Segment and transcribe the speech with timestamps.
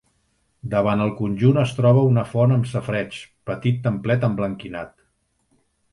[0.69, 3.19] Davant el conjunt es troba una font amb safareig,
[3.51, 4.99] petit templet emblanquinat.